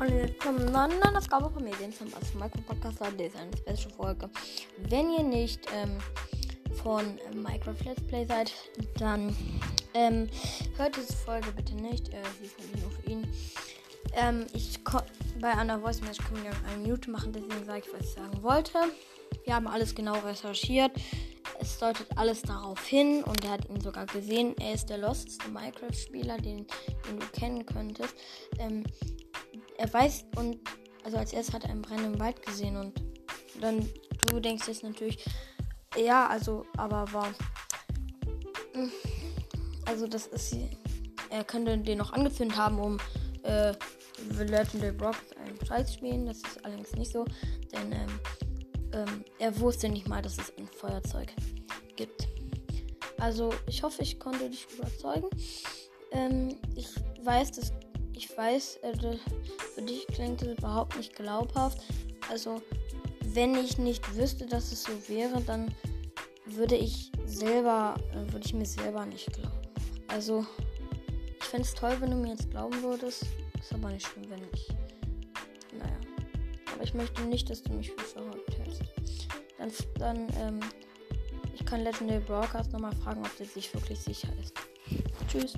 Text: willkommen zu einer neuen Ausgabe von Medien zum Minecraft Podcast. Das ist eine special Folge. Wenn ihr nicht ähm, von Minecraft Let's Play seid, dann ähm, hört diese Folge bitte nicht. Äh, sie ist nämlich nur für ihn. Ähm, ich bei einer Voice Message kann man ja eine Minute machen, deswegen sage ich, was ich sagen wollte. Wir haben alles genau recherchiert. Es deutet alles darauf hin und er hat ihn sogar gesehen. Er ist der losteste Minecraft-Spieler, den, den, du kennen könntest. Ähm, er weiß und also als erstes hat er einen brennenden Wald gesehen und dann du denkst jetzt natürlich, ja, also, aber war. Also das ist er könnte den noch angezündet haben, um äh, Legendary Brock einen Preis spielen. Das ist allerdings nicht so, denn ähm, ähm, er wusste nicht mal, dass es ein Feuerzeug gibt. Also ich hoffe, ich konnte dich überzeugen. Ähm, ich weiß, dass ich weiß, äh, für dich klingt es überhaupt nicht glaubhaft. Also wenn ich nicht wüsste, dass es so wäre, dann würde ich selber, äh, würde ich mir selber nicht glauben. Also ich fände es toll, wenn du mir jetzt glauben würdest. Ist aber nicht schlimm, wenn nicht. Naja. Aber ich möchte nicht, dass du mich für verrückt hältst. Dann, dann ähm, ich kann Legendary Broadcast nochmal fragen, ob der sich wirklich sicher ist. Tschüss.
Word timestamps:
willkommen 0.00 0.60
zu 0.60 0.68
einer 0.68 0.88
neuen 0.88 1.16
Ausgabe 1.16 1.50
von 1.50 1.62
Medien 1.62 1.92
zum 1.92 2.08
Minecraft 2.34 2.62
Podcast. 2.66 3.00
Das 3.00 3.10
ist 3.10 3.36
eine 3.36 3.76
special 3.76 3.94
Folge. 3.94 4.30
Wenn 4.88 5.12
ihr 5.12 5.22
nicht 5.22 5.60
ähm, 5.74 5.98
von 6.82 7.18
Minecraft 7.34 7.84
Let's 7.84 8.02
Play 8.06 8.24
seid, 8.24 8.50
dann 8.98 9.36
ähm, 9.92 10.26
hört 10.78 10.96
diese 10.96 11.12
Folge 11.12 11.52
bitte 11.52 11.74
nicht. 11.74 12.08
Äh, 12.14 12.22
sie 12.38 12.46
ist 12.46 12.58
nämlich 12.58 12.80
nur 12.80 12.90
für 12.90 13.10
ihn. 13.10 13.26
Ähm, 14.14 14.46
ich 14.54 14.80
bei 15.38 15.54
einer 15.54 15.78
Voice 15.80 16.00
Message 16.00 16.24
kann 16.24 16.32
man 16.32 16.44
ja 16.46 16.52
eine 16.66 16.82
Minute 16.82 17.10
machen, 17.10 17.32
deswegen 17.34 17.64
sage 17.66 17.82
ich, 17.86 17.92
was 17.92 18.00
ich 18.00 18.14
sagen 18.14 18.42
wollte. 18.42 18.78
Wir 19.44 19.54
haben 19.54 19.66
alles 19.66 19.94
genau 19.94 20.18
recherchiert. 20.20 20.92
Es 21.60 21.78
deutet 21.78 22.06
alles 22.16 22.40
darauf 22.40 22.82
hin 22.86 23.22
und 23.22 23.44
er 23.44 23.50
hat 23.50 23.68
ihn 23.68 23.80
sogar 23.82 24.06
gesehen. 24.06 24.56
Er 24.58 24.72
ist 24.72 24.88
der 24.88 24.96
losteste 24.96 25.50
Minecraft-Spieler, 25.50 26.38
den, 26.38 26.66
den, 27.06 27.18
du 27.18 27.26
kennen 27.38 27.66
könntest. 27.66 28.14
Ähm, 28.58 28.84
er 29.80 29.92
weiß 29.92 30.26
und 30.36 30.58
also 31.04 31.16
als 31.16 31.32
erstes 31.32 31.54
hat 31.54 31.64
er 31.64 31.70
einen 31.70 31.82
brennenden 31.82 32.20
Wald 32.20 32.44
gesehen 32.44 32.76
und 32.76 33.02
dann 33.60 33.88
du 34.26 34.38
denkst 34.38 34.68
jetzt 34.68 34.84
natürlich, 34.84 35.24
ja, 35.96 36.28
also, 36.28 36.66
aber 36.76 37.10
war. 37.12 37.34
Also 39.86 40.06
das 40.06 40.26
ist 40.26 40.56
er 41.30 41.44
könnte 41.44 41.78
den 41.78 41.98
noch 41.98 42.12
angezündet 42.12 42.58
haben, 42.58 42.78
um 42.78 42.98
äh, 43.42 43.72
Legendary 44.38 44.92
Brock 44.92 45.16
einen 45.44 45.56
Preis 45.58 45.94
spielen. 45.94 46.26
Das 46.26 46.38
ist 46.38 46.64
allerdings 46.64 46.92
nicht 46.92 47.12
so, 47.12 47.24
denn 47.72 47.92
ähm, 47.92 48.20
ähm, 48.92 49.24
er 49.38 49.58
wusste 49.60 49.88
nicht 49.88 50.08
mal, 50.08 50.20
dass 50.20 50.38
es 50.38 50.52
ein 50.58 50.66
Feuerzeug 50.66 51.32
gibt. 51.96 52.28
Also 53.18 53.52
ich 53.66 53.82
hoffe, 53.82 54.02
ich 54.02 54.18
konnte 54.18 54.50
dich 54.50 54.66
überzeugen. 54.76 55.28
Ähm, 56.12 56.56
ich 56.74 56.88
weiß, 57.22 57.52
dass 57.52 57.72
ich 58.20 58.36
weiß, 58.36 58.80
äh, 58.82 58.92
für 59.74 59.82
dich 59.82 60.06
klingt 60.08 60.42
es 60.42 60.58
überhaupt 60.58 60.94
nicht 60.96 61.16
glaubhaft. 61.16 61.80
Also 62.28 62.60
wenn 63.24 63.54
ich 63.54 63.78
nicht 63.78 64.14
wüsste, 64.14 64.46
dass 64.46 64.72
es 64.72 64.82
so 64.82 64.92
wäre, 65.08 65.40
dann 65.40 65.74
würde 66.44 66.76
ich 66.76 67.10
selber, 67.24 67.94
äh, 68.12 68.30
würde 68.30 68.44
ich 68.44 68.52
mir 68.52 68.66
selber 68.66 69.06
nicht 69.06 69.32
glauben. 69.32 69.68
Also 70.08 70.44
ich 71.38 71.44
fände 71.46 71.66
es 71.66 71.74
toll, 71.74 71.96
wenn 72.00 72.10
du 72.10 72.16
mir 72.16 72.32
jetzt 72.32 72.50
glauben 72.50 72.82
würdest. 72.82 73.24
Ist 73.58 73.72
aber 73.72 73.90
nicht 73.90 74.06
schlimm, 74.06 74.28
wenn 74.28 74.40
nicht. 74.40 74.68
Naja. 75.78 76.00
Aber 76.74 76.82
ich 76.82 76.92
möchte 76.92 77.22
nicht, 77.22 77.48
dass 77.48 77.62
du 77.62 77.72
mich 77.72 77.90
für 77.90 78.04
verrückt 78.04 78.58
hältst. 78.58 78.82
Dann, 79.56 79.72
dann 79.98 80.28
ähm, 80.40 80.60
ich 81.54 81.64
kann 81.64 81.84
Legendary 81.84 82.20
Broadcast 82.20 82.72
nochmal 82.72 82.94
fragen, 82.96 83.20
ob 83.24 83.34
der 83.38 83.46
sich 83.46 83.72
wirklich 83.72 83.98
sicher 83.98 84.28
ist. 84.42 84.54
Tschüss. 85.28 85.54